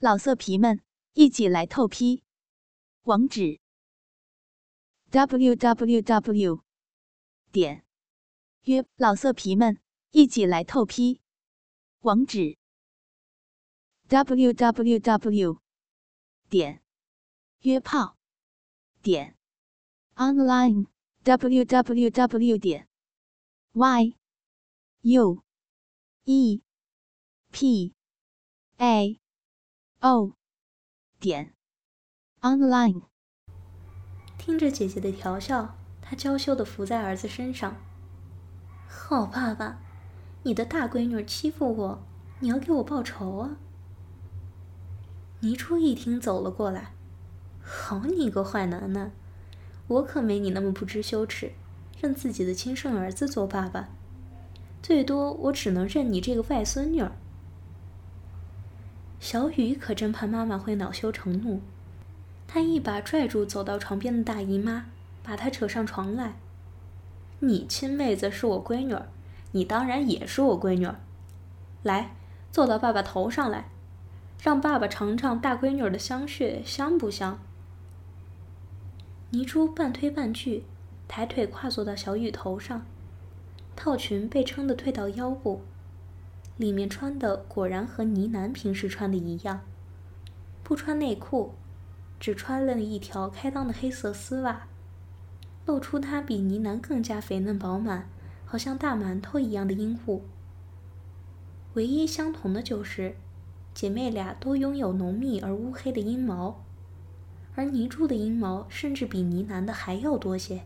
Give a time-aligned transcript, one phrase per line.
[0.00, 0.80] 老色皮们，
[1.12, 2.22] 一起来透批！
[3.02, 3.58] 网址
[5.10, 6.62] ：w w w
[7.50, 7.84] 点
[8.62, 9.80] 约老色皮们
[10.12, 11.20] 一起来透批。
[12.02, 12.56] 网址
[14.06, 15.60] ：w w w
[16.48, 16.80] 点
[17.62, 18.16] 约炮。
[19.02, 19.36] 点
[20.14, 20.86] online
[21.24, 22.88] w w w 点
[23.72, 24.16] y
[25.00, 25.42] u
[26.22, 26.62] e
[27.50, 27.94] p
[28.76, 29.20] a
[30.00, 30.30] o
[31.18, 31.54] 点
[32.40, 33.02] online。
[34.38, 37.76] 听着姐姐的调笑，她娇羞的伏在儿子身上。
[38.86, 39.80] 好爸爸，
[40.44, 42.04] 你的大闺女欺负我，
[42.38, 43.56] 你要给我报仇啊！
[45.40, 46.92] 倪初一听走了过来，
[47.60, 49.10] 好你个坏男人，
[49.88, 51.54] 我可没你那么不知羞耻，
[52.00, 53.88] 认自己的亲生儿子做爸爸，
[54.80, 57.10] 最多我只能认你这个外孙女儿。
[59.20, 61.60] 小雨可真怕妈妈会恼羞成怒，
[62.46, 64.86] 她一把拽住走到床边的大姨妈，
[65.22, 66.36] 把她扯上床来。
[67.40, 69.06] 你亲妹子是我闺女儿，
[69.52, 70.96] 你当然也是我闺女儿。
[71.82, 72.14] 来，
[72.50, 73.68] 坐到爸爸头上来，
[74.42, 77.38] 让爸爸尝尝大闺女儿的香血香不香。
[79.30, 80.64] 倪珠半推半拒，
[81.06, 82.86] 抬腿跨坐到小雨头上，
[83.76, 85.60] 套裙被撑得退到腰部。
[86.58, 89.60] 里面穿的果然和呢喃平时穿的一样，
[90.64, 91.54] 不穿内裤，
[92.18, 94.66] 只穿了一条开裆的黑色丝袜，
[95.64, 98.10] 露出她比呢喃更加肥嫩饱满，
[98.44, 100.24] 好像大馒头一样的阴户。
[101.74, 103.14] 唯一相同的就是，
[103.72, 106.64] 姐妹俩都拥有浓密而乌黑的阴毛，
[107.54, 110.62] 而泥柱的阴毛甚至比呢喃的还要多些。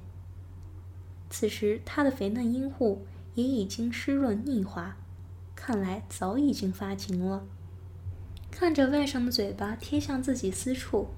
[1.29, 4.97] 此时她的肥嫩阴户也已经湿润腻滑。
[5.65, 7.45] 看来早已经发情了。
[8.51, 11.11] 看着外甥的嘴巴贴向自己私处，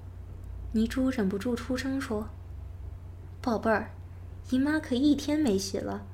[0.71, 2.29] 泥珠忍不住出声说
[3.41, 3.89] ：“宝贝儿，
[4.51, 6.05] 姨妈可一天没洗了，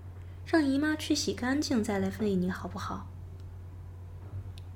[0.45, 3.05] 让姨妈去洗干净再来喂你好不好？”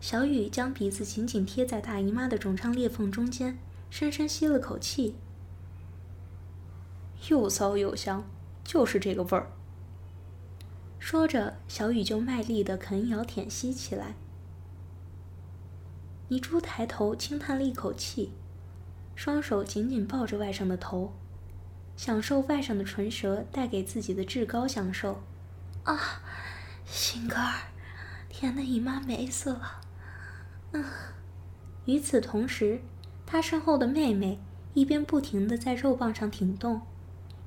[0.01, 3.57] 小雨将鼻子紧紧贴在大姨妈的肿胀裂缝中间，
[3.89, 5.15] 深深吸了口气，
[7.29, 8.25] 又骚又香，
[8.65, 9.49] 就是这个味儿。
[11.05, 14.15] 说着，小雨就卖力的啃咬舔吸起来。
[16.29, 18.31] 泥珠抬头轻叹了一口气，
[19.13, 21.13] 双手紧紧抱着外甥的头，
[21.95, 25.21] 享受外甥的唇舌带给自己的至高享受。
[25.83, 26.23] 啊，
[26.87, 27.53] 心肝儿，
[28.27, 29.81] 甜的姨妈美死了。
[30.71, 30.83] 嗯。
[31.85, 32.81] 与此同时，
[33.27, 34.39] 他身后的妹妹
[34.73, 36.81] 一边不停的在肉棒上挺动，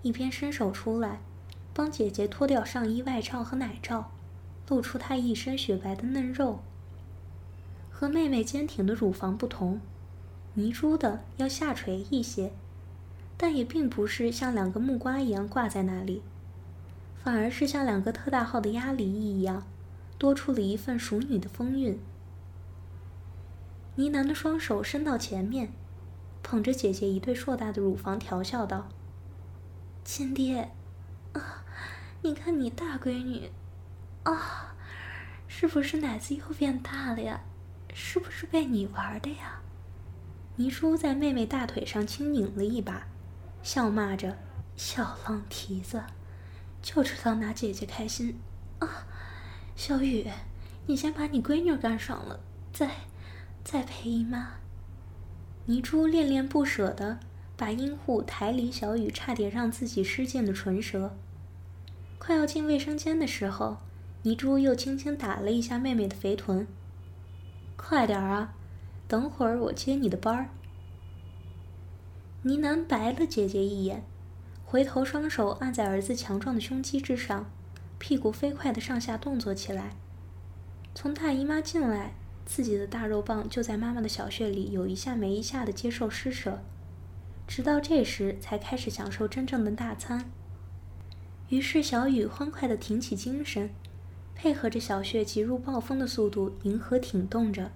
[0.03, 1.23] 一边伸手出来。
[1.79, 4.11] 帮姐姐脱掉上衣外罩和奶罩，
[4.67, 6.59] 露出她一身雪白的嫩肉。
[7.89, 9.81] 和妹妹坚挺的乳房不同，
[10.55, 12.51] 泥珠的要下垂一些，
[13.37, 16.21] 但也并不是像两个木瓜一样挂在那里，
[17.23, 19.65] 反而是像两个特大号的鸭梨一样，
[20.19, 22.01] 多出了一份熟女的风韵。
[23.95, 25.71] 呢喃的双手伸到前面，
[26.43, 28.89] 捧着姐姐一对硕大的乳房，调笑道
[30.03, 30.73] ：“亲爹，
[31.35, 31.55] 啊。”
[32.23, 33.51] 你看你大闺女，
[34.25, 34.75] 啊，
[35.47, 37.41] 是不是奶子又变大了呀？
[37.95, 39.61] 是不是被你玩的呀？
[40.57, 43.07] 倪叔在妹妹大腿上轻拧了一把，
[43.63, 44.37] 笑骂着
[44.77, 46.03] ：“小浪蹄子，
[46.83, 48.39] 就知道拿姐姐开心
[48.81, 49.07] 啊！”
[49.77, 50.29] 小雨，
[50.87, 52.41] 你先把你闺女干爽了，
[52.73, 52.91] 再
[53.63, 54.55] 再陪姨妈。
[55.67, 57.21] 倪珠恋恋不舍的
[57.57, 61.17] 把阴户抬离小雨，差点让自己失禁的唇舌。
[62.19, 63.79] 快要进卫生间的时候，
[64.23, 66.67] 泥珠又轻轻打了一下妹妹的肥臀。
[67.77, 68.55] 快点啊，
[69.07, 70.51] 等会儿我接你的班儿。
[72.43, 74.05] 呢喃白了姐姐一眼，
[74.65, 77.51] 回头双手按在儿子强壮的胸肌之上，
[77.99, 79.97] 屁股飞快的上下动作起来。
[80.95, 82.15] 从大姨妈进来，
[82.45, 86.61] 自己的大肉棒就在妈妈的小穴里有一下没一下的接受施舍，
[87.47, 90.31] 直到这时才开始享受真正的大餐。
[91.49, 93.71] 于是，小雨欢快地挺起精神，
[94.35, 97.71] 配合着小雪急如暴风的速度，迎合挺动着。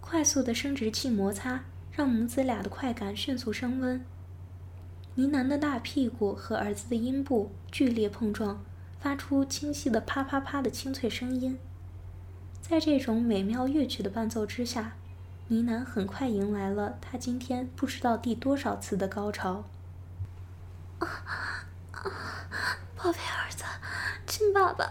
[0.00, 4.04] 快速的生殖器摩擦让母子俩的快感迅速升温。
[5.14, 8.64] 呢喃的大屁股和儿子的阴部剧烈碰撞，
[8.98, 11.58] 发出清晰的啪啪啪的清脆声音。
[12.62, 14.96] 在这种美妙乐曲的伴奏之下，
[15.48, 19.64] 呢喃很快迎来了他今天不知道第多少次的高潮。
[21.00, 21.06] 啊！
[23.02, 23.64] 宝贝儿子，
[24.26, 24.84] 亲爸爸！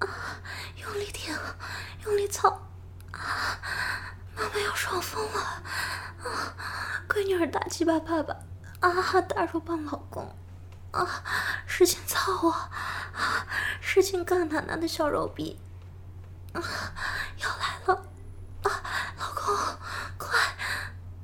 [0.00, 0.06] 啊，
[0.76, 1.34] 用力顶，
[2.04, 2.50] 用力操！
[3.12, 3.58] 啊，
[4.36, 5.40] 妈妈要爽疯了！
[5.40, 6.54] 啊，
[7.08, 8.36] 闺女儿大鸡巴爸爸，
[8.80, 10.36] 啊，大肉棒老公，
[10.90, 11.24] 啊，
[11.66, 13.46] 使劲操我，啊，
[13.80, 15.58] 使劲干奶奶的小肉逼，
[16.52, 16.60] 啊，
[17.38, 18.04] 要来了！
[18.64, 18.70] 啊，
[19.18, 19.56] 老公，
[20.18, 20.38] 快！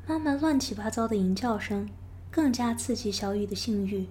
[0.06, 1.90] 妈妈乱七八糟的淫叫声，
[2.30, 4.08] 更加刺激小雨的性欲。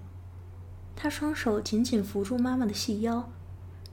[1.06, 3.30] 他双手紧紧扶住妈妈的细腰，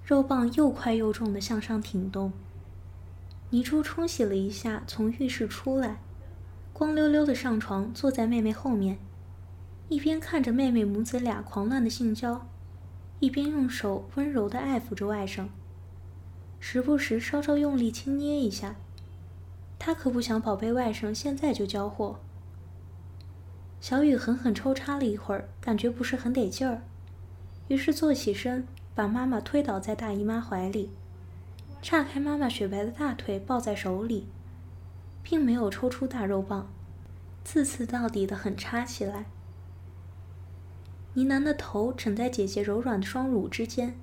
[0.03, 2.33] 肉棒又快又重的向上挺动。
[3.51, 5.99] 泥珠冲洗了一下，从浴室出来，
[6.73, 8.97] 光溜溜的上床，坐在妹妹后面，
[9.91, 12.47] 一边看着妹妹母子俩狂乱的性交，
[13.21, 15.49] 一边用手温柔地爱抚着外甥，
[16.61, 18.77] 时不时稍稍用力轻捏一下。
[19.79, 22.21] 他可不想宝贝外甥现在就交货。
[23.83, 26.81] 小雨狠狠抽插了一会儿，感觉不是很得劲儿。
[27.73, 30.91] 于是坐起身，把妈妈推倒在大姨妈怀里，
[31.81, 34.27] 岔开妈妈雪白的大腿抱在手里，
[35.23, 36.71] 并没有抽出大肉棒，
[37.47, 39.25] 刺刺到底的狠插起来。
[41.15, 43.99] 呢喃的头枕在姐姐柔软的双乳之间，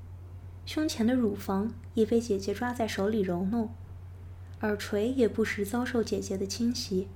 [0.66, 3.70] 胸前的乳房也被姐姐抓在手里揉弄，
[4.62, 7.08] 耳垂也不时遭受姐姐的侵袭，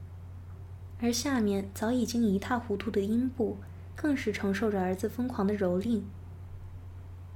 [1.02, 3.58] 而下面早已经一塌糊涂的阴部，
[3.96, 6.04] 更是承受着儿子疯狂的蹂躏。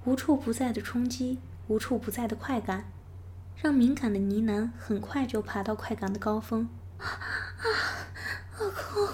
[0.07, 2.89] 无处不在的冲击，无处不在的快感，
[3.57, 6.69] 让敏感的呢喃很快就爬到快感的高峰。
[6.97, 7.19] 啊，
[8.57, 9.09] 老公，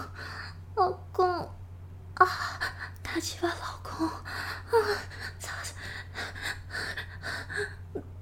[0.76, 1.40] 老公，
[2.14, 2.28] 啊，
[3.02, 4.22] 大鸡巴老公，啊，
[5.40, 5.74] 操死，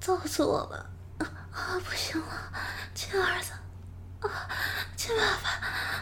[0.00, 0.90] 揍死我了！
[1.52, 2.26] 啊，不行了，
[2.94, 3.52] 亲儿子，
[4.26, 4.48] 啊，
[4.96, 5.50] 亲爸爸，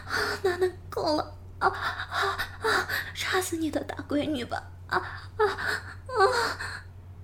[0.09, 4.63] 啊，楠楠够了，啊啊啊，杀死你的大闺女吧！
[4.91, 4.97] 啊
[5.37, 6.15] 啊啊！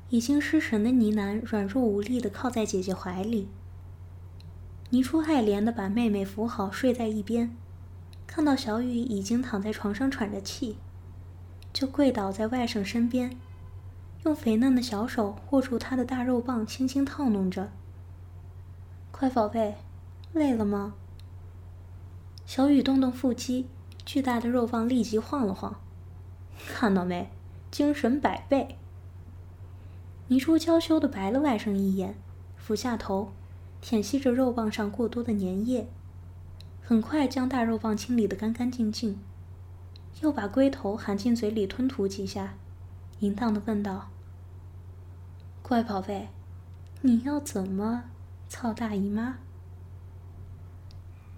[0.09, 3.49] 已经失神的呢喃软弱无力的靠在姐姐怀里。
[4.89, 7.55] 倪初爱怜的把妹妹扶好，睡在一边，
[8.25, 10.77] 看到小雨已经躺在床上喘着气，
[11.73, 13.37] 就跪倒在外甥身边，
[14.23, 17.69] 用肥嫩的小手握住他的大肉棒，轻轻套弄着。
[19.11, 19.75] 乖宝贝，
[20.31, 20.93] 累了吗？
[22.45, 23.67] 小雨动动腹肌，
[24.05, 25.81] 巨大的肉棒立即晃了晃，
[26.69, 27.29] 看到没？
[27.69, 28.77] 精神百倍。
[30.27, 32.15] 倪珠娇羞的白了外甥一眼，
[32.57, 33.31] 俯下头，
[33.79, 35.87] 舔吸着肉棒上过多的粘液，
[36.81, 39.19] 很快将大肉棒清理得干干净净，
[40.21, 42.55] 又把龟头含进嘴里吞吐几下，
[43.19, 44.09] 淫荡的问道
[45.63, 46.27] ：“乖宝贝，
[47.01, 48.03] 你要怎么
[48.49, 49.37] 操大姨妈？”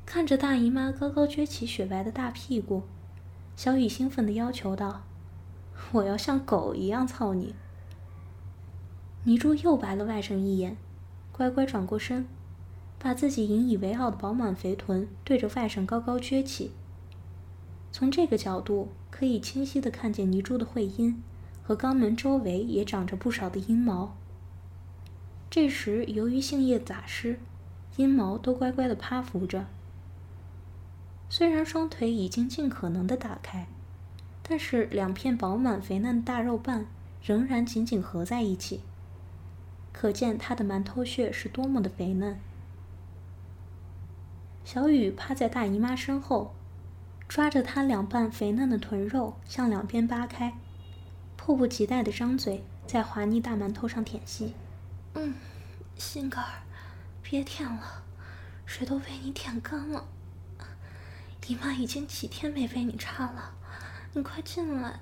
[0.08, 2.82] 看着大姨妈高高撅起雪白的大屁股，
[3.56, 5.04] 小雨兴奋地要求道。
[5.92, 7.56] 我要像狗一样操你！
[9.24, 10.78] 泥珠又白了外甥一眼，
[11.32, 12.28] 乖乖转过身，
[13.00, 16.72] 把自己引以为傲的饱满肥臀对着外甥高高撅起。
[17.92, 21.22] 从这个角度，可以清晰的看见泥珠的会阴
[21.64, 24.16] 和肛门周围也长着不少的阴毛。
[25.50, 27.40] 这时，由于性液杂湿，
[27.96, 29.66] 阴毛都乖乖的趴伏着。
[31.28, 33.68] 虽然双腿已经尽可能的打开。
[34.50, 36.88] 但是两片饱满肥嫩的大肉瓣
[37.24, 38.82] 仍然紧紧合在一起，
[39.94, 42.40] 可见他的馒头穴是多么的肥嫩。
[44.66, 46.56] 小雨趴在大姨妈身后，
[47.28, 50.56] 抓着她两瓣肥嫩的臀肉向两边扒开，
[51.38, 54.56] 迫不及待地张嘴在滑腻大馒头上舔吸。
[55.14, 55.36] 嗯，
[55.96, 56.64] 心肝儿，
[57.22, 58.04] 别舔了，
[58.66, 60.06] 水都被你舔干了。
[61.46, 63.54] 姨妈已经几天没被你插了。
[64.12, 65.02] 你快进来，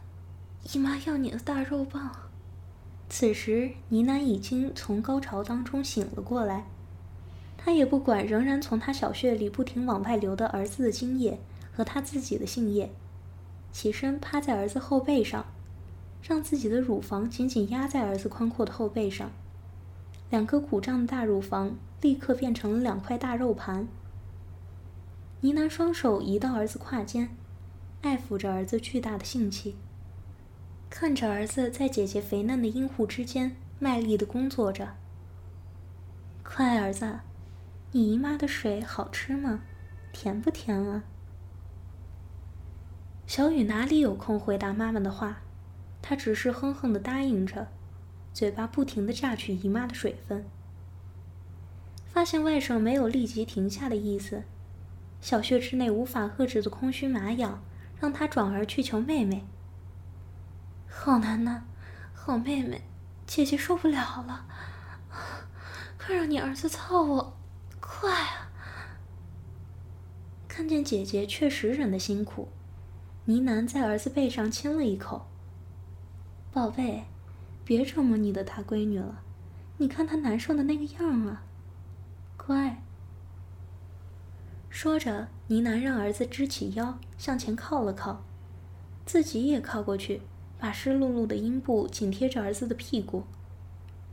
[0.73, 2.11] 姨妈要你的大肉棒。
[3.07, 6.65] 此时，呢喃已经从高潮当中醒了过来，
[7.57, 11.39] 他也不管仍然从他小穴里不停往外流的儿子的精液
[11.73, 12.91] 和他自己的性液，
[13.71, 15.45] 起身趴在儿子后背上，
[16.21, 19.31] 让自己的乳房紧紧压在儿子宽阔的后背上，
[20.29, 23.87] 两个鼓胀的大乳房立刻变成了两块大肉盘。
[25.39, 27.29] 呢喃双手移到儿子胯间。
[28.01, 29.75] 爱抚着儿子巨大的性器，
[30.89, 34.95] 看着儿子在姐姐肥嫩的阴户之间卖力的工作着。
[36.43, 37.19] 快，儿子，
[37.91, 39.61] 你姨妈的水好吃吗？
[40.13, 41.03] 甜不甜啊？
[43.25, 45.41] 小雨哪里有空回答妈妈的话，
[46.01, 47.67] 她只是哼哼的答应着，
[48.31, 50.45] 嘴巴不停的榨取姨妈的水分。
[52.05, 54.43] 发现外甥没有立即停下的意思，
[55.19, 57.61] 小穴之内无法遏制的空虚麻痒。
[57.99, 59.45] 让他转而去求妹妹。
[60.87, 61.65] 好楠楠，
[62.13, 62.81] 好妹妹，
[63.25, 64.45] 姐姐受不了了，
[65.97, 67.37] 快让你儿子操我，
[67.79, 68.49] 快啊！
[70.47, 72.49] 看见姐姐确实忍得辛苦，
[73.25, 75.27] 呢喃在儿子背上亲了一口。
[76.51, 77.05] 宝贝，
[77.63, 79.21] 别折磨你的大闺女了，
[79.77, 81.43] 你看她难受的那个样啊，
[82.35, 82.81] 乖。
[84.69, 88.23] 说着，呢喃让儿子支起腰，向前靠了靠，
[89.05, 90.21] 自己也靠过去，
[90.59, 93.23] 把湿漉漉的阴部紧贴着儿子的屁股，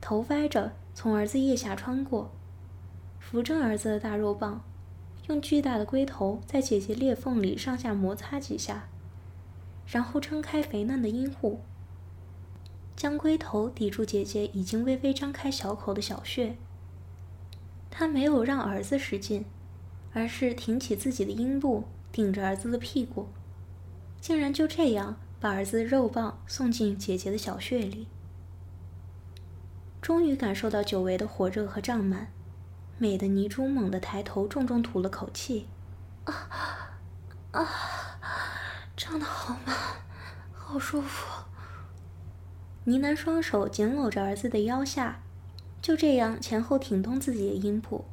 [0.00, 2.31] 头歪着从儿子腋下穿过，
[3.19, 4.62] 扶正儿子的大肉棒，
[5.26, 8.88] 用巨大的龟头在姐姐裂缝里上下摩擦几下，
[9.87, 11.62] 然后撑开肥嫩的阴户，
[12.95, 16.57] 将龟头抵住姐姐已经微微张开小口的小穴。
[17.91, 19.45] 他没有让儿子使劲。
[20.14, 23.28] 而是挺起自己的阴部，顶着儿子的屁股，
[24.21, 28.06] 竟然就这样把儿子的肉棒送进姐姐的小穴里。
[30.00, 32.28] 终于感受到久违的火热和胀满，
[32.97, 35.66] 美的泥珠猛地抬头，重重吐了口气
[36.25, 36.49] ：“啊
[37.50, 37.68] 啊，
[38.97, 39.76] 胀得好慢，
[40.52, 41.44] 好舒服。”
[42.85, 45.23] 呢喃双手紧搂着儿子的腰下，
[45.83, 48.04] 就这样前后挺动自己的阴部。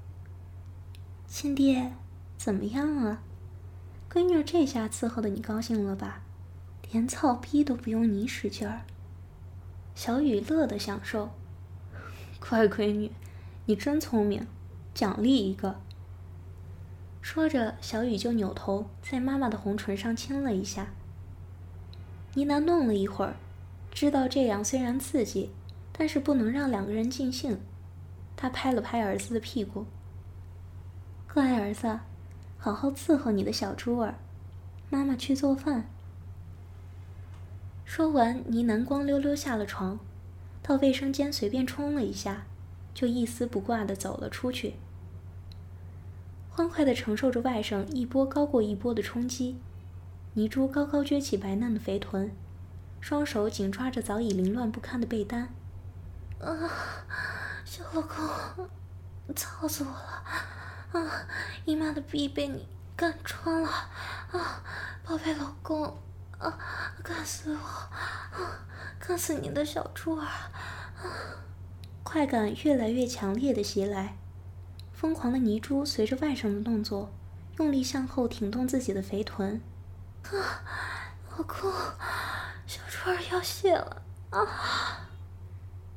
[1.33, 1.93] 亲爹，
[2.38, 3.23] 怎么样啊？
[4.11, 6.23] 闺女这下伺候的你高兴了吧？
[6.91, 8.81] 连操逼都不用你使劲儿。
[9.95, 11.29] 小雨乐得享受，
[12.38, 13.13] 乖闺女，
[13.65, 14.45] 你真聪明，
[14.93, 15.79] 奖励一个。
[17.21, 20.88] 说着，小雨就扭头在妈妈的红唇上亲了一下。
[22.33, 23.38] 呢喃弄了一会儿，
[23.89, 25.50] 知道这样虽然刺激，
[25.93, 27.61] 但是不能让两个人尽兴，
[28.35, 29.85] 他拍了拍儿子的屁股。
[31.33, 32.00] 乖儿子，
[32.57, 34.15] 好好伺候你的小猪儿，
[34.89, 35.89] 妈妈去做饭。
[37.85, 39.97] 说完，呢喃光溜溜下了床，
[40.61, 42.43] 到卫生间随便冲了一下，
[42.93, 44.75] 就一丝不挂的走了出去。
[46.50, 49.55] 欢快的承受着外甥一波高过一波的冲击，
[50.33, 52.29] 泥珠高高撅起白嫩的肥臀，
[53.00, 55.47] 双手紧抓着早已凌乱不堪的被单。
[56.41, 56.51] 啊，
[57.63, 58.67] 小老公，
[59.33, 60.61] 操死我了！
[60.91, 61.27] 啊！
[61.65, 63.69] 姨妈的逼被你干穿了！
[64.31, 64.63] 啊，
[65.05, 65.98] 宝贝老公！
[66.38, 66.57] 啊，
[67.03, 67.60] 干死我！
[67.60, 68.65] 啊，
[69.00, 70.25] 干死你的小猪儿！
[70.25, 70.51] 啊！
[72.03, 74.17] 快感越来越强烈的袭来，
[74.91, 77.10] 疯狂的泥珠随着外甥的动作，
[77.57, 79.62] 用力向后挺动自己的肥臀。
[80.24, 80.63] 啊，
[81.31, 81.71] 老公，
[82.67, 84.01] 小猪儿要泄了！
[84.31, 85.07] 啊！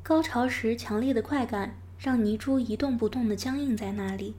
[0.05, 4.37] 高潮时强烈的快感让泥珠一动不动的僵硬在那里。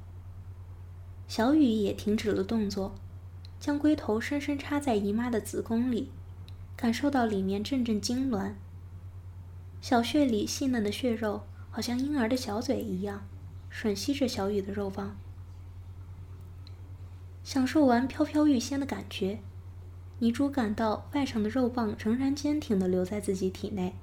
[1.27, 2.95] 小雨也停止了动作，
[3.59, 6.11] 将龟头深深插在姨妈的子宫里，
[6.77, 8.53] 感受到里面阵阵痉挛。
[9.81, 13.27] 小穴里细嫩的血肉，好像婴儿的小嘴一样，
[13.71, 15.15] 吮吸着小雨的肉棒。
[17.43, 19.39] 享受完飘飘欲仙的感觉，
[20.19, 23.95] 泥珠感到外甥的肉棒仍然坚挺地留在自己体内。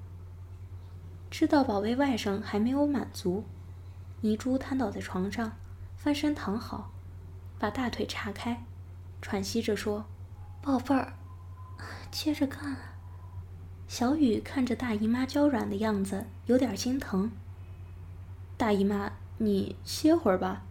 [1.31, 3.45] 知道宝贝外甥还没有满足，
[4.21, 5.57] 泥珠瘫倒在床上，
[5.97, 6.93] 翻身躺好。
[7.63, 8.65] 把大腿岔开，
[9.21, 10.05] 喘息着说
[10.61, 11.13] ：“宝贝儿，
[12.11, 12.77] 接着干。”
[13.87, 17.31] 小雨看着大姨妈娇软的样子，有点心疼。
[18.57, 20.65] 大姨妈，你歇会儿吧。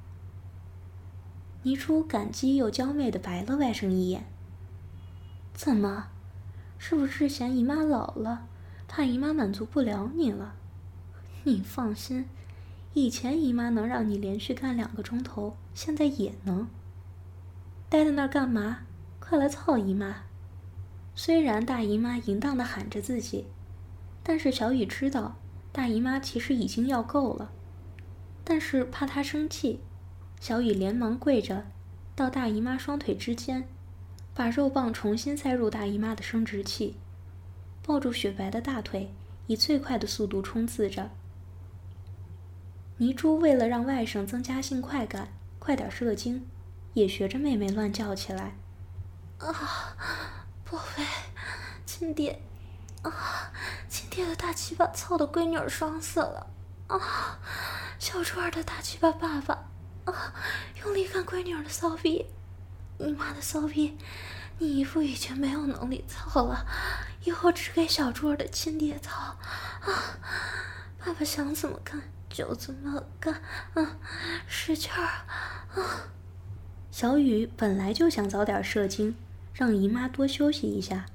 [1.64, 4.26] 倪初感激又娇媚的白了外甥一眼。
[5.54, 6.10] 怎么，
[6.78, 8.50] 是不是嫌姨妈老了，
[8.90, 10.56] 怕姨妈满足不了你了？
[11.46, 12.28] 你放心，
[12.94, 16.68] 以前姨妈能让你连续干两个钟头，现在也能。
[17.92, 18.84] 待在那儿干嘛？
[19.20, 20.24] 快来操姨妈！
[21.14, 23.48] 虽然大姨妈淫荡的喊着自己，
[24.24, 25.36] 但是小雨知道
[25.74, 27.52] 大姨妈其实已经要够了。
[28.46, 29.82] 但是怕她生气，
[30.40, 31.66] 小雨连忙跪着，
[32.16, 33.68] 到大姨妈双腿之间，
[34.34, 36.96] 把肉棒重新塞入大姨妈的生殖器，
[37.86, 39.14] 抱住雪白的大腿，
[39.48, 41.10] 以最快的速度冲刺着。
[43.00, 46.46] 泥珠为了让外甥增加性快感，快点射精。
[46.94, 48.58] 也学着妹妹乱叫起来，
[49.38, 49.96] 啊，
[50.70, 51.06] 宝贝，
[51.86, 52.42] 亲爹，
[53.02, 53.52] 啊，
[53.88, 56.48] 亲爹的大鸡巴操的闺女儿爽死了，
[56.88, 57.40] 啊，
[57.98, 59.70] 小猪儿的大鸡巴爸爸，
[60.04, 60.34] 啊，
[60.84, 62.26] 用力干闺女儿的骚逼，
[62.98, 63.98] 你妈的骚逼，
[64.58, 66.66] 你姨父已经没有能力操了，
[67.24, 69.38] 以后只给小猪儿的亲爹操，啊，
[71.00, 73.42] 爸爸想怎么干就怎么干，
[73.76, 73.98] 啊，
[74.46, 75.06] 使劲儿，
[75.80, 76.12] 啊。
[76.92, 79.16] 小雨本来就想早点射精，
[79.54, 81.06] 让姨妈多休息一下。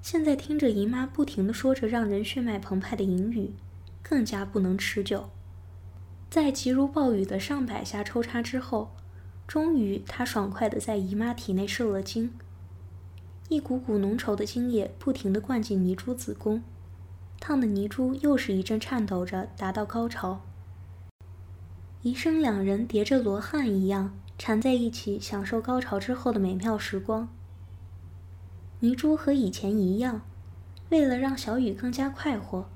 [0.00, 3.52] 现在听着姨妈不停的说着让人血脉澎湃的淫语，
[4.02, 5.30] 更加不能持久。
[6.30, 8.92] 在急如暴雨的上百下抽插之后，
[9.48, 12.32] 终于，她爽快地在姨妈体内射了精，
[13.48, 16.62] 一股股浓稠的精液不停地灌进泥珠子宫，
[17.40, 20.42] 烫的泥珠又是一阵颤抖着达到高潮。
[22.02, 27.28] 医生两人叠着罗汉一样缠在一起，享受高潮之后的美妙时光。
[28.80, 30.22] 泥珠和以前一样，
[30.90, 32.68] 为了让小雨更加快活，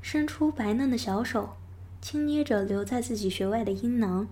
[0.00, 1.56] 伸出白嫩的小手，
[2.00, 4.26] 轻捏着留在自己穴外的阴囊。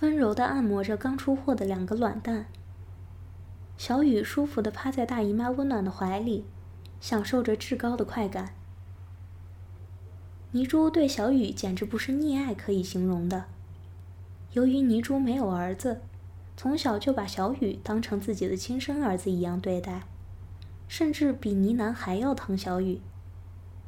[0.00, 2.46] 温柔地按摩着刚出货的两个卵蛋，
[3.78, 6.44] 小雨舒服地趴在大姨妈温暖的怀里，
[7.00, 8.52] 享受着至高的快感。
[10.50, 13.46] 泥珠对小雨简直不是溺爱可以形容的。
[14.56, 16.00] 由于泥珠没有儿子，
[16.56, 20.04] 从小就把小雨当成自己的亲生儿子一样对待，
[20.88, 23.02] 甚至比呢喃还要疼小雨，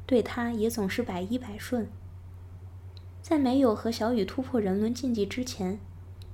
[0.05, 1.87] 对他也总是百依百顺。
[3.23, 5.79] 在没有和小雨突破人伦禁忌之前。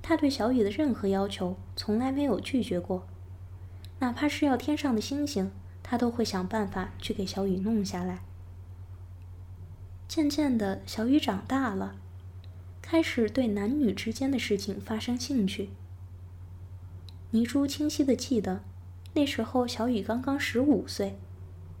[0.02, 3.06] 他对小雨的任何要求从来没有拒绝过，
[4.00, 5.50] 哪怕是要天上的星星，
[5.82, 8.20] 他都会想办法去给小雨弄下来。
[10.06, 11.96] 渐渐的，小雨长大了，
[12.88, 15.70] 开始对男女之间的事情发生兴趣。
[17.32, 18.60] 倪珠清晰的记得，
[19.14, 21.18] 那时候小雨刚刚十五岁，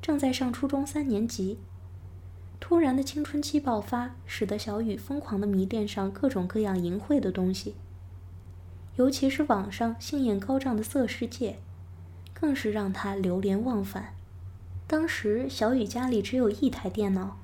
[0.02, 1.58] 正在上初中三年级。
[2.58, 7.76] 突然的青春期爆发，使得小雨疯狂的迷恋上各种各样淫秽的东西。
[8.96, 11.58] 尤其是网上性眼高涨的色世界，
[12.34, 14.16] 更是让他流连忘返。
[14.88, 17.38] 当时小雨家里只有一台电脑，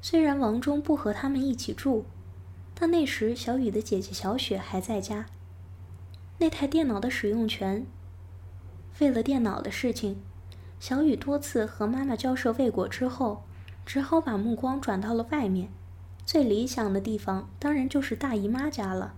[0.00, 2.06] 虽然王忠不和他们一起住，
[2.80, 5.26] 但那时小雨的姐姐小雪还在家。
[6.38, 7.84] 那台电脑的使用权，
[9.00, 10.22] 为了电脑的事情，
[10.78, 13.42] 小雨多次和妈妈交涉未果之后，
[13.84, 15.70] 只好把目光转到了外面。
[16.24, 19.14] 最理想的地方当然就是大姨妈家了。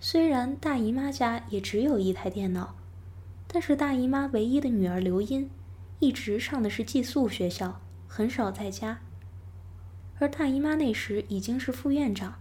[0.00, 2.74] 虽然大姨妈家也只有一台电脑，
[3.46, 5.48] 但是大姨妈唯一的女儿刘英，
[6.00, 8.98] 一直上的是寄宿学校，很少在家。
[10.18, 12.38] 而大姨妈那时已经是副院长，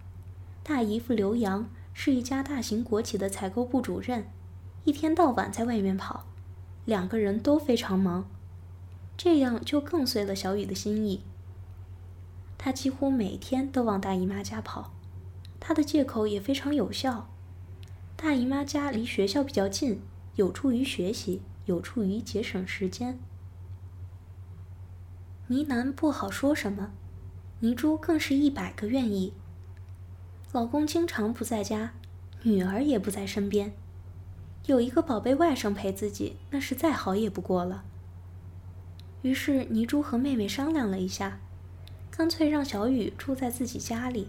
[0.63, 4.27] 大姨夫刘洋是一家大型国企的采购部主任，
[4.85, 6.25] 一天到晚在外面跑，
[6.85, 8.29] 两个人都非常忙，
[9.17, 11.23] 这样就更遂了小雨的心意。
[12.57, 14.93] 他几乎每天都往大姨妈家跑，
[15.59, 17.29] 他的借口也非常有效。
[18.15, 20.01] 大姨妈家离学校比较近，
[20.35, 23.19] 有助于学习，有助于节省时间。
[25.47, 26.91] 呢喃不好说什么，
[27.65, 29.33] 泥珠更是一百个愿意。
[30.51, 31.93] 老公经常不在家，
[32.43, 33.73] 女儿也不在身边，
[34.67, 37.83] 有一个宝贝外甥陪自己，那是再好也不过了。
[39.23, 41.39] 于是泥珠和妹妹商量了一下，
[42.11, 44.27] 干脆让小雨住在自己家里，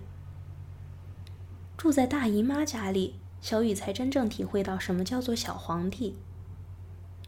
[1.76, 3.16] 住在大姨妈家里。
[3.42, 6.16] 小雨才真正体会到什么叫做小皇帝。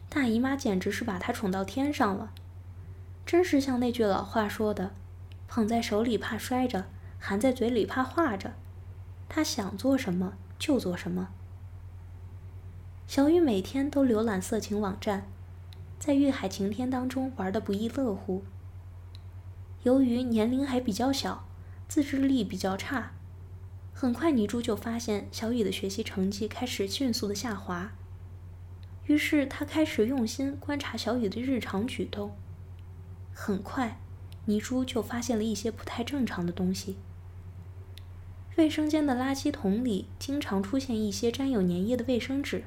[0.09, 2.33] 大姨妈简直是把她宠到天上了，
[3.27, 4.95] 真是像那句老话说的
[5.49, 6.85] ：“捧在手里怕摔着，
[7.19, 8.53] 含在嘴里怕化着。”
[9.27, 11.29] 他想做什么就做什么。
[13.05, 15.27] 小雨每天都浏览色情网站，
[15.99, 18.43] 在欲海晴天当中玩得不亦乐乎。
[19.83, 21.47] 由于年龄还比较小，
[21.87, 23.11] 自制力比较差。
[23.93, 27.91] 很快，泥珠就发现小雨的学习成绩开始迅速的下滑。
[29.05, 32.35] 于是，他开始用心观察小雨的日常举动。
[33.33, 33.99] 很快，
[34.49, 36.95] 泥珠就发现了一些不太正常的东西。
[38.57, 42.63] 卫生间的垃圾桶里经常出现一些沾有粘液的卫生纸。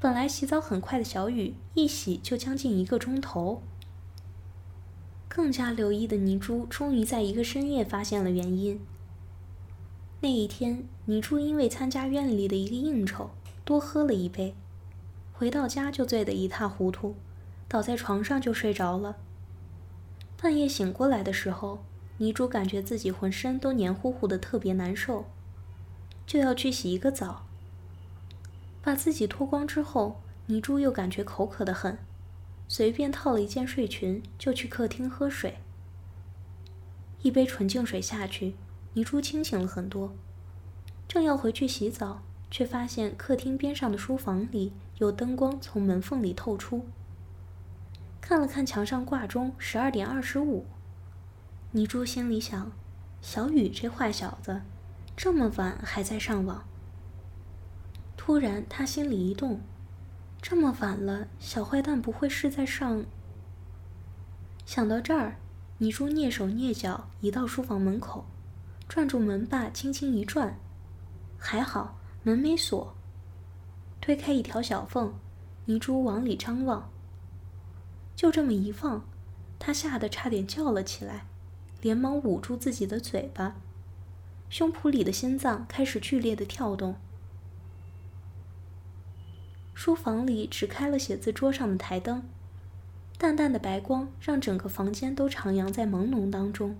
[0.00, 3.62] 本来洗澡很快的小雨，一洗就将近一个钟头。
[5.28, 8.80] 更加留意的泥珠，终于在一个深夜发现了原因。
[10.20, 13.30] 那一天，倪珠因为参加院里的一个应酬，
[13.62, 14.54] 多喝了一杯，
[15.34, 17.14] 回到家就醉得一塌糊涂，
[17.68, 19.16] 倒在床上就睡着了。
[20.42, 21.84] 半夜醒过来的时候，
[22.16, 25.26] 泥珠感觉自己浑身都黏糊糊的，特别难受，
[26.26, 27.46] 就要去洗一个澡。
[28.82, 31.96] 把自己脱光之后，泥珠又感觉口渴的很，
[32.66, 35.58] 随便套了一件睡裙就去客厅喝水。
[37.22, 38.56] 一杯纯净水下去。
[38.94, 40.12] 泥珠清醒了很多，
[41.06, 46.84] 正要回去洗澡，却发现客厅边上的书房里有灯光从门缝里透出。
[48.22, 50.64] 看了看墙上挂钟，十二点二十五。
[51.72, 52.70] 泥珠心里想：
[53.20, 54.62] 小雨这坏小子，
[55.16, 56.62] 这么晚还在上网。
[58.16, 59.60] 突然，他心里一动：
[60.40, 63.04] 这么晚了，小坏蛋不会是在上……
[64.64, 65.34] 想到这儿，
[65.78, 68.24] 泥珠蹑手蹑脚移到书房门口。
[68.88, 70.56] 转住门把，轻轻一转，
[71.36, 72.94] 还好门没锁。
[74.00, 75.12] 推开一条小缝，
[75.64, 76.88] 泥珠往里张望。
[78.14, 79.04] 就这么一放，
[79.58, 81.26] 他吓得差点叫了起来，
[81.80, 83.56] 连忙捂住自己的嘴巴，
[84.48, 86.96] 胸脯里的心脏开始剧烈的跳动。
[89.74, 92.22] 书房里只开了写字桌上的台灯，
[93.18, 96.76] 淡淡的白光让整个房间都徜徉在朦胧当中。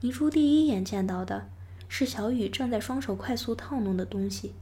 [0.00, 1.48] 泥珠第一眼见到的
[1.88, 4.54] 是小雨正在双手快速套弄的东西。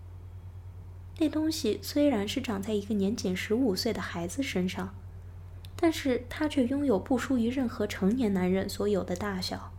[1.19, 4.95] 那东西虽然是长在一个年仅十五岁的孩子身上，
[5.83, 9.73] 但是他却拥有不输于任何成年男人所有的大小。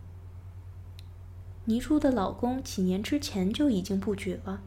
[1.64, 4.60] 泥珠的老公几年之前就已经不举了，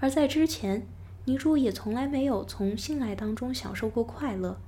[0.00, 0.86] 而在之前。
[1.26, 4.58] 泥珠也从来没有从性爱当中享受过快乐，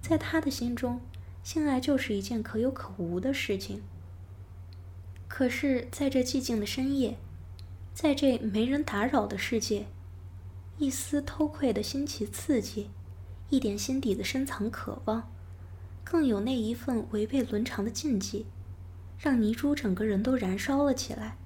[0.00, 1.00] 在他的心中，
[1.44, 3.80] 性爱就是一件可有可无的事情。
[5.28, 7.16] 可是，在这寂静的深夜，
[7.94, 9.86] 在这没人打扰的世界，
[10.78, 12.90] 一丝偷窥的新奇刺激，
[13.52, 15.30] 一点心底的深藏渴望，
[16.02, 18.46] 更有那一份违背伦常的禁忌，
[19.18, 21.36] 让泥珠整个人都燃烧了起来，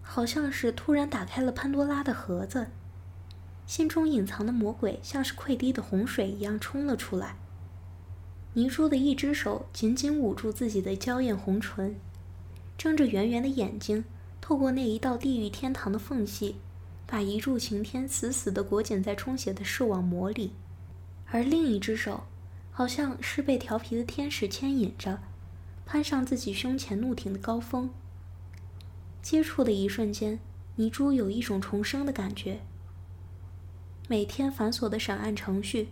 [0.00, 2.68] 好像是突然打开了潘多拉的盒子。
[3.66, 7.38] 心中隐藏的魔鬼像是溃堤的洪水一样冲了出来。
[8.52, 11.96] 泥珠的一只手紧紧捂住自己的娇艳红唇，
[12.78, 14.04] 睁着圆圆的眼睛，
[14.40, 16.54] 透过那一道地狱天堂的缝隙，
[17.04, 20.52] 把一柱擎天死死地裹紧在充血的视网膜里。
[21.30, 22.24] 而另一只手，
[22.70, 25.20] 好像是被调皮的天使牵引着，
[25.84, 27.90] 攀上自己胸前怒挺的高峰。
[29.20, 30.38] 接触的一瞬间，
[30.76, 32.60] 泥珠有一种重生的感觉。
[34.06, 35.88] 每天繁琐的审案程序，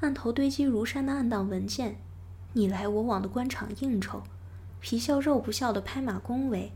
[0.00, 2.00] 案头堆积如山的案档文件，
[2.52, 4.22] 你来我往的官场应酬，
[4.80, 6.70] 皮笑肉不笑的拍马恭维，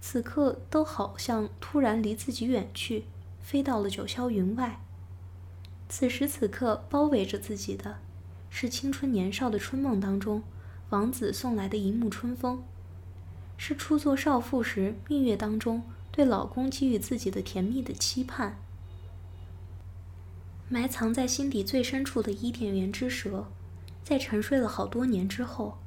[0.00, 3.06] 此刻都好像突然离自己远去，
[3.40, 4.80] 飞到了九霄云外。
[5.88, 7.98] 此时此刻，包围着自己的，
[8.50, 10.42] 是青春年少的春梦当中，
[10.90, 12.62] 王子送来的一幕春风，
[13.56, 18.58] 是初作少妇时蜜月当中对老公给予自己的甜蜜的期盼。
[20.68, 23.48] 埋藏在心底最深处的伊甸园之蛇，
[24.04, 25.78] 在沉睡了好多年之后，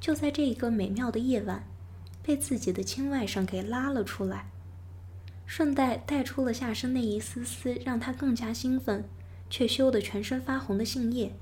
[0.00, 1.68] 就在这一个美妙的夜晚，
[2.22, 4.50] 被自己的亲外甥给拉了出来，
[5.44, 9.04] 顺带带出了下身那一丝丝让他更加兴奋，
[9.52, 11.34] 却羞得全身发红的杏叶。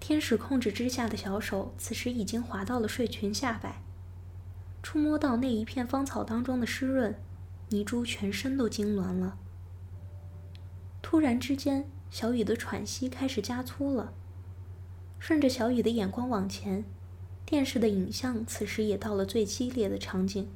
[0.00, 3.82] 天使控制之下的小手，此时已经滑到了睡裙下摆，
[4.82, 7.14] 触摸到那一片芳草当中的湿润，
[7.68, 9.36] 泥珠全身都痉挛了。
[11.02, 14.14] 突然之间，小雨的喘息开始加粗了。
[15.18, 16.82] 顺着小雨的眼光往前，
[17.44, 20.48] 电视的影像此时也到了最激烈的场景。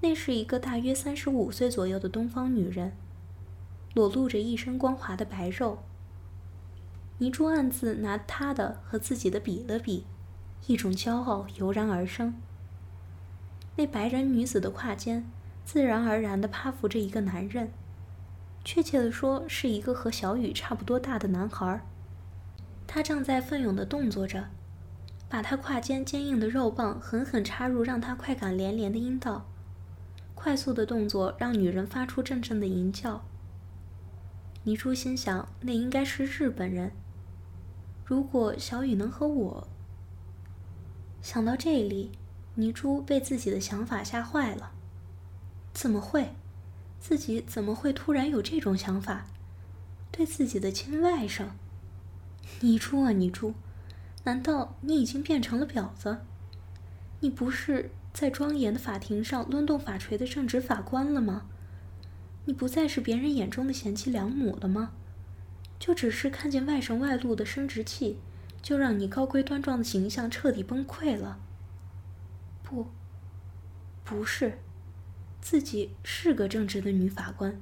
[0.00, 2.92] 那是一个大约三十五岁左右的东方女人，
[3.94, 5.78] 裸露着一身光滑的白肉。
[7.18, 10.06] 泥珠暗自拿她的和自己的比了比，
[10.66, 12.34] 一种骄傲油然而生。
[13.76, 15.24] 那白人女子的胯间，
[15.64, 17.70] 自然而然地趴伏着一个男人。
[18.64, 21.80] 确切的说，是一个和小雨差不多大的男孩。
[22.86, 24.48] 他正在奋勇地动作着，
[25.28, 29.46] 把他胯间坚硬的肉棒狠狠插入让他快感连连的阴道。
[30.34, 33.24] 快速的动作让女人发出阵阵的淫叫。
[34.64, 36.92] 尼珠心想，那应该是日本人。
[38.04, 39.68] 如果小雨能和我……
[41.20, 42.12] 想到这里，
[42.54, 44.72] 尼珠被自己的想法吓坏了。
[45.72, 46.34] 怎么会？
[47.00, 49.26] 自己怎么会突然有这种想法？
[50.12, 51.46] 对自己的亲外甥，
[52.60, 53.54] 尼珠啊尼珠，
[54.24, 56.18] 难道你已经变成了婊子？
[57.20, 61.46] 你不是在庄严的法庭上抡动法锤的正直法官了吗？
[62.44, 64.92] 你不再是别人眼中的贤妻良母了吗？
[65.78, 68.18] 就只是看见外甥外露的生殖器，
[68.60, 71.38] 就让你高贵端庄的形象彻底崩溃了？
[72.62, 72.86] 不，
[74.04, 74.58] 不是。
[75.40, 77.60] 自己是个正直的女法官，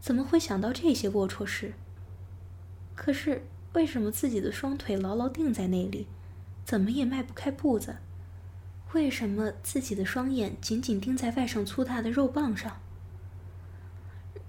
[0.00, 1.74] 怎么会想到这些龌龊事？
[2.94, 6.06] 可是为什么自己的双腿牢牢定在那里，
[6.64, 7.96] 怎么也迈不开步子？
[8.92, 12.80] 为什么自己的双眼紧紧盯在外甥粗大的肉棒上？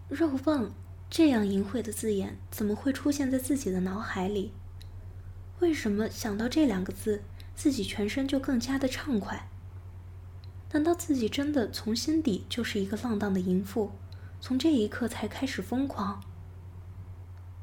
[0.08, 0.72] 肉棒
[1.10, 4.54] 这样淫秽的字眼怎么会出现在自己的脑海里？
[5.60, 7.24] 为什么想到这两个字，
[7.56, 9.50] 自己全身就更加的畅快？
[10.74, 13.94] 难道自己真的从心底就是一个浪荡的淫妇，
[14.40, 16.22] 从这一刻才开始疯狂？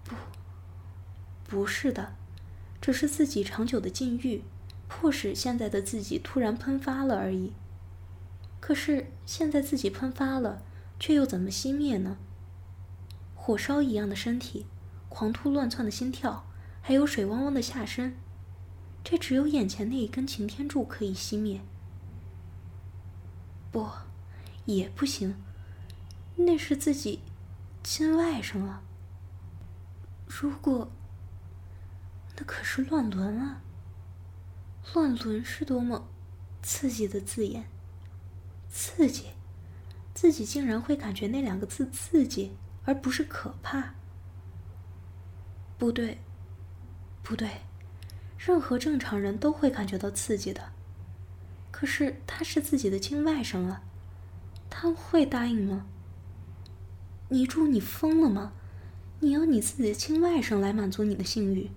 [0.02, 0.16] 不，
[1.44, 2.16] 不是的，
[2.80, 4.42] 只是自己长久的禁欲，
[4.88, 7.52] 迫使现在的自己突然喷发了而已。
[8.58, 10.62] 可是现在自己喷发了，
[10.98, 12.16] 却又怎么熄灭呢？
[13.44, 14.66] 火烧一样的身体，
[15.08, 16.46] 狂突乱窜的心跳，
[16.80, 18.14] 还有水汪汪的下身，
[19.02, 21.60] 这只有眼前那一根擎天柱可以熄灭。
[23.72, 23.84] 不，
[24.64, 25.34] 也不行，
[26.36, 27.18] 那是自己
[27.82, 28.80] 亲外甥啊。
[30.28, 30.88] 如果，
[32.36, 33.60] 那可是乱伦啊！
[34.94, 36.08] 乱伦是多么
[36.62, 37.64] 刺激的字眼，
[38.70, 39.30] 刺激，
[40.14, 42.52] 自己竟然会感觉那两个字刺激。
[42.84, 43.94] 而不是可怕。
[45.78, 46.18] 不对，
[47.22, 47.48] 不对，
[48.38, 50.72] 任何正常人都会感觉到刺激的。
[51.70, 53.82] 可是他是自己的亲外甥啊，
[54.70, 55.86] 他会答应吗？
[57.28, 58.52] 泥珠，你疯了吗？
[59.20, 61.70] 你要你自己的亲外甥来满足你的性欲？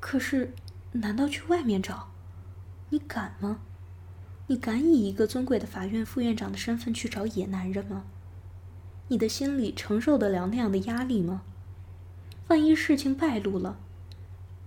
[0.00, 0.54] 可是，
[0.92, 2.10] 难道去外面找？
[2.90, 3.60] 你敢吗？
[4.46, 8.04] 你敢以一个尊贵的法院副院长的身份去找野男人吗？
[9.08, 11.42] 你的心里承受得了那样的压力吗？
[12.48, 13.78] 万一事情败露了，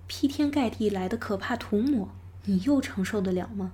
[0.07, 2.09] 劈天盖地来的可怕涂抹，
[2.45, 3.73] 你又承受得了吗？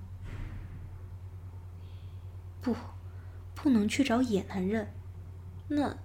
[2.62, 2.75] 不，
[3.54, 4.91] 不能去找野男人，
[5.67, 5.97] 那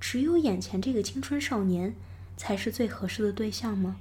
[0.00, 1.94] 只有眼前这个青春少年
[2.36, 3.96] 才是最合适的对象吗？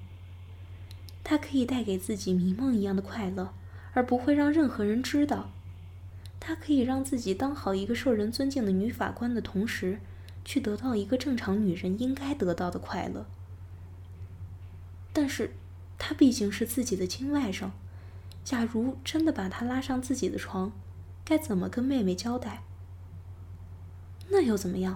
[1.24, 3.54] 他可以带给自己迷梦一样的快乐，
[3.94, 5.52] 而不会让任何人知道。
[6.48, 10.00] 他可以让自己当好一个受人尊敬的女法官的同时，
[10.44, 13.26] 去得到一个正常女人应该得到的快乐。
[15.12, 15.56] 但是，
[15.98, 17.72] 他毕竟是自己的亲外甥，
[18.44, 20.72] 假如真的把他拉上自己的床，
[21.24, 22.62] 该怎么跟妹妹交代？
[24.30, 24.96] 那又怎么样？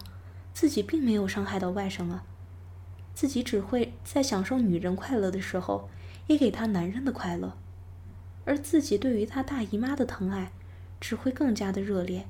[0.53, 2.25] 自己并没有伤害到外甥啊，
[3.15, 5.89] 自己只会在享受女人快乐的时候，
[6.27, 7.57] 也给他男人的快乐，
[8.45, 10.51] 而自己对于他大姨妈的疼爱。
[10.99, 12.25] 只会更加的热烈。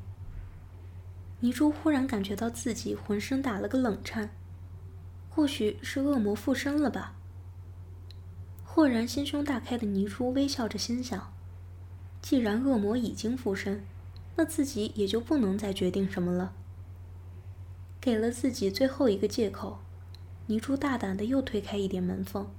[1.40, 4.30] 泥珠忽然感觉到自己浑身打了个冷颤，
[5.30, 7.16] 或许是恶魔附身了吧。
[8.64, 11.34] 豁然心胸大开的泥珠微笑着心想：
[12.22, 13.84] 既然恶魔已经附身，
[14.36, 16.54] 那自己也就不能再决定什么了。
[18.02, 19.80] 给了自己最后一个借口，
[20.48, 22.50] 泥珠大胆的又推开一点门缝。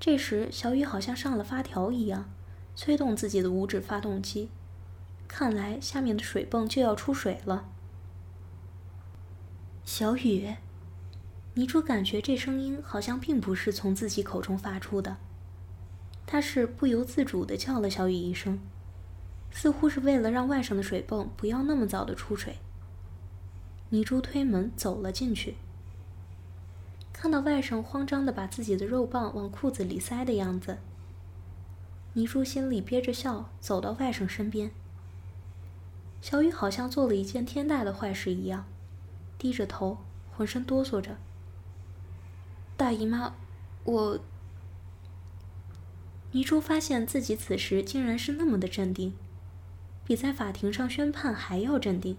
[0.00, 2.30] 这时，小雨好像上了发条一样，
[2.74, 4.48] 催动自己的五指发动机。
[5.34, 7.66] 看来下面的水泵就要出水了。
[9.82, 10.56] 小雨，
[11.54, 15.16] 泥珠感觉这声音好像并不是从自己口中发出的，
[16.26, 18.60] 他是不由自主的叫了小雨一声，
[19.50, 22.58] 似乎是为了让外甥的水泵不要那么早的出水。
[23.88, 25.56] 泥珠推门走了进去，
[27.10, 30.76] 看到外甥慌张的把自己的肉棒往裤子里塞的样子，
[32.12, 34.70] 泥珠心里憋着笑，走到外甥身边。
[36.22, 38.64] 小雨好像做了一件天大的坏事一样，
[39.36, 39.98] 低着头，
[40.30, 41.18] 浑身哆嗦着。
[42.76, 43.34] 大姨妈，
[43.82, 44.20] 我……
[46.30, 49.14] 泥珠发现自己此时竟然是那么的镇定，
[50.06, 52.16] 比在法庭上宣判还要镇定，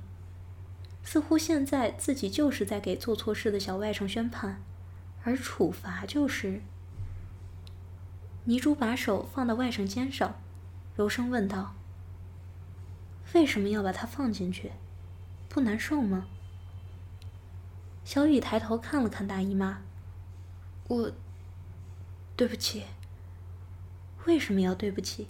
[1.02, 4.62] 似乎现在自己就是在给做错事的小外甥宣判，
[5.24, 6.62] 而处罚就是……
[8.44, 10.36] 泥珠把手放到外甥肩上，
[10.98, 11.74] 柔声问道。
[13.34, 14.72] 为什么要把它放进去？
[15.50, 16.28] 不难受吗？
[18.06, 19.82] 小雨抬头看了看大姨妈，
[20.88, 21.12] 我
[22.36, 22.84] 对不起。
[24.26, 25.28] 为什么要对不起？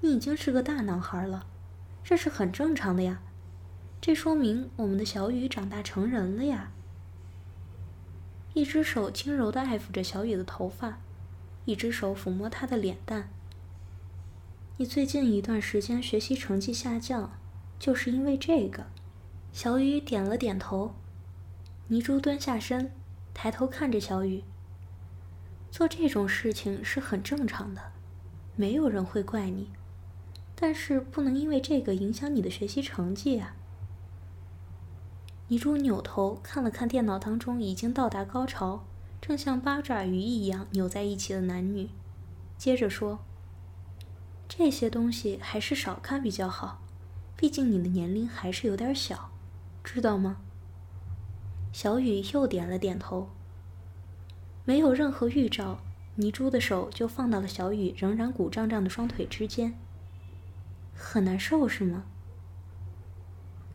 [0.00, 1.46] 你已经是个大男孩了，
[2.04, 3.20] 这是很正常的呀。
[4.00, 6.70] 这说明我们的小雨长大成人了呀。
[8.54, 10.98] 一只手轻柔的爱抚着小雨的头发，
[11.64, 13.28] 一只手抚摸她的脸蛋。
[14.80, 17.38] 你最近一段时间学习成绩下降，
[17.78, 18.86] 就是因为这个。
[19.52, 20.94] 小雨点了点头。
[21.88, 22.90] 泥珠蹲下身，
[23.34, 24.42] 抬头看着小雨。
[25.70, 27.92] 做这种事情是很正常的，
[28.56, 29.68] 没有人会怪你。
[30.54, 33.54] 但是不能因为这个影响你的学习成绩啊。
[35.48, 38.86] 泥珠扭头看了看电脑当中已经到达高潮，
[39.20, 41.90] 正像八爪鱼一样扭在一起的男女，
[42.56, 43.18] 接着说。
[44.60, 46.82] 那些东西还是少看比较好，
[47.34, 49.30] 毕竟你的年龄还是有点小，
[49.82, 50.36] 知道吗？
[51.72, 53.30] 小雨又点了点头。
[54.66, 55.78] 没有任何预兆，
[56.16, 59.72] 泥珠的手就放到了小雨仍然鼓胀胀的双腿之间。
[60.94, 62.04] 很难受是吗？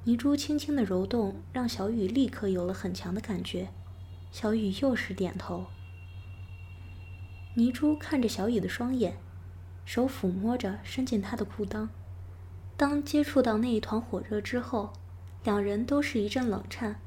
[0.03, 3.69] 泥珠轻轻的揉动，让小雨立刻有了很强的感觉。
[4.31, 5.65] 小雨又是点头。
[7.55, 9.17] 泥珠看着小雨的双眼。
[9.85, 11.87] 手抚摸着，伸进他的裤裆，
[12.75, 14.91] 当接触到那一团火热之后，
[15.43, 16.99] 两人都是一阵冷颤，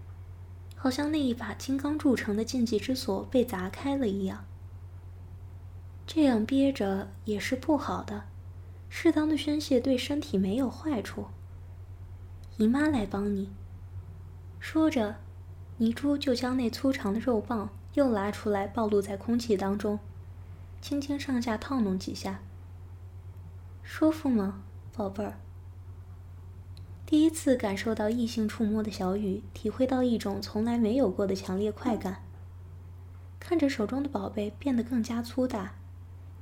[0.76, 4.44] 好像那一把金刚铸成的禁忌之锁被砸开了一样。
[6.06, 8.24] 这样憋着也是不好的，
[8.88, 11.26] 适当的宣泄对身体没有坏处。
[12.56, 13.50] 姨妈来帮你。
[14.60, 15.16] 说着，
[15.76, 19.98] 泥珠就将那粗长的肉棒又拉出来，暴露在空气当中，
[20.80, 22.40] 轻轻上下套弄几下。
[23.90, 24.62] 舒服吗，
[24.94, 25.38] 宝贝儿？
[27.06, 32.22] 第一次感受到异性触摸的小雨，体会到一种从来没有过的强烈快感。
[33.40, 35.76] 看着手中的宝贝变得更加粗大。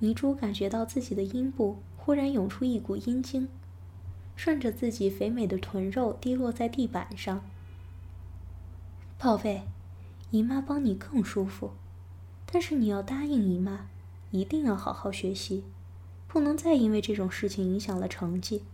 [0.00, 3.48] 泥珠感觉到自己的阴部忽然涌出一股阴茎，
[4.35, 7.42] 顺着自己肥美的臀肉滴落在地板上。
[9.18, 9.62] 宝贝，
[10.32, 11.70] 姨妈帮你更舒服，
[12.44, 13.87] 但是你要答应姨妈，
[14.32, 15.62] 一定要好好学习，
[16.29, 18.65] 不能再因为这种事情影响了成绩，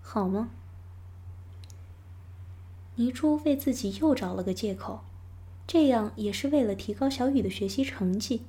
[0.00, 0.50] 好吗？
[2.96, 5.00] 泥珠为自己又找了个借口，
[5.66, 8.42] 这样也是为了提高小雨的学习成绩。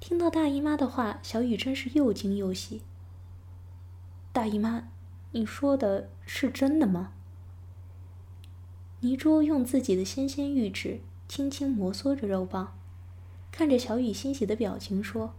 [0.00, 2.82] 听到大姨妈的话，小雨真是又惊又喜。
[4.32, 4.88] 大姨妈，
[5.32, 7.12] 你说的是真的吗？
[9.00, 12.78] 泥珠用自己的纤纤玉指轻轻摩挲着肉棒，
[13.50, 15.34] 看着小雨欣喜的表情说：“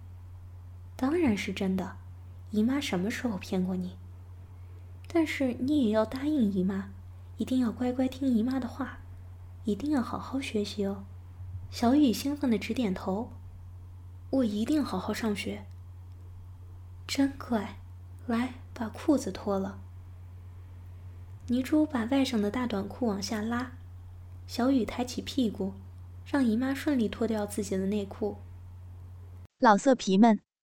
[1.03, 1.97] 当然是真的，
[2.51, 3.97] 姨妈什么时候骗过你？
[5.05, 6.93] 但是你也要答应姨妈，
[7.35, 8.99] 一定要乖乖听姨妈的话，
[9.65, 11.03] 一定要好好学习哦。”
[11.69, 13.33] 小雨兴奋的直点头。
[14.29, 15.65] 我一定好好上学。
[17.05, 17.79] 真乖，
[18.25, 19.81] 来把裤子脱了。
[21.47, 23.73] 泥珠把外甥的大短裤往下拉，
[24.47, 25.73] 小雨抬起屁股，
[26.25, 28.37] 让姨妈顺利脱掉自己的内裤。
[29.59, 30.39] 老色皮们，